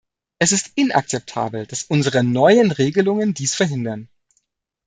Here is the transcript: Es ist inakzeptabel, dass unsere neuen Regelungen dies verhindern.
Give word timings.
Es 0.39 0.51
ist 0.51 0.71
inakzeptabel, 0.73 1.67
dass 1.67 1.83
unsere 1.83 2.23
neuen 2.23 2.71
Regelungen 2.71 3.35
dies 3.35 3.53
verhindern. 3.53 4.09